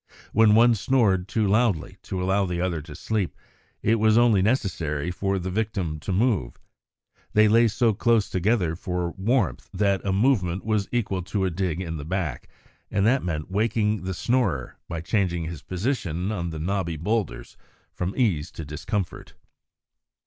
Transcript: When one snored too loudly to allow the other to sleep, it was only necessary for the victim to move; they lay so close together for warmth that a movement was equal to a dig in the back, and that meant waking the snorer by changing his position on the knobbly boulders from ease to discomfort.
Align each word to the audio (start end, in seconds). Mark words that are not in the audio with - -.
When 0.33 0.55
one 0.55 0.73
snored 0.73 1.27
too 1.27 1.47
loudly 1.47 1.99
to 2.05 2.23
allow 2.23 2.47
the 2.47 2.59
other 2.59 2.81
to 2.81 2.95
sleep, 2.95 3.35
it 3.83 3.99
was 3.99 4.17
only 4.17 4.41
necessary 4.41 5.11
for 5.11 5.37
the 5.37 5.51
victim 5.51 5.99
to 5.99 6.11
move; 6.11 6.59
they 7.33 7.47
lay 7.47 7.67
so 7.67 7.93
close 7.93 8.27
together 8.27 8.75
for 8.75 9.11
warmth 9.11 9.69
that 9.71 10.03
a 10.03 10.11
movement 10.11 10.65
was 10.65 10.89
equal 10.91 11.21
to 11.25 11.45
a 11.45 11.51
dig 11.51 11.79
in 11.81 11.97
the 11.97 12.03
back, 12.03 12.47
and 12.89 13.05
that 13.05 13.23
meant 13.23 13.51
waking 13.51 14.03
the 14.03 14.15
snorer 14.15 14.75
by 14.89 15.01
changing 15.01 15.43
his 15.45 15.61
position 15.61 16.31
on 16.31 16.49
the 16.49 16.57
knobbly 16.57 16.97
boulders 16.97 17.55
from 17.93 18.15
ease 18.17 18.49
to 18.53 18.65
discomfort. 18.65 19.35